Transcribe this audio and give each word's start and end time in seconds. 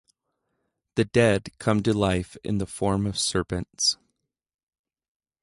The 0.95 1.05
dead 1.05 1.49
come 1.59 1.83
to 1.83 1.93
life 1.93 2.35
in 2.43 2.57
the 2.57 2.65
form 2.65 3.05
of 3.05 3.19
serpents. 3.19 3.97